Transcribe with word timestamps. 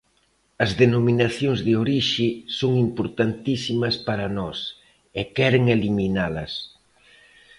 As 0.63 0.71
denominacións 0.81 1.59
de 1.67 1.73
orixe 1.83 2.27
son 2.59 2.71
importantísimas 2.85 3.95
para 4.07 4.27
nós 4.37 4.57
e 5.19 5.21
queren 5.35 5.63
eliminalas. 5.75 6.53